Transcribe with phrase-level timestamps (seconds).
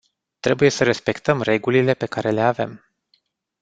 [0.39, 2.85] Trebuie să respectăm regulile pe care le avem.